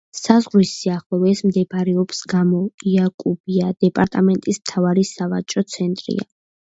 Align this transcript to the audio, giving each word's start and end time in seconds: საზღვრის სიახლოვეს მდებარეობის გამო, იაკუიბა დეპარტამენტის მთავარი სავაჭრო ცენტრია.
საზღვრის 0.17 0.69
სიახლოვეს 0.75 1.41
მდებარეობის 1.49 2.21
გამო, 2.33 2.61
იაკუიბა 2.91 3.67
დეპარტამენტის 3.85 4.59
მთავარი 4.63 5.05
სავაჭრო 5.11 5.63
ცენტრია. 5.75 6.27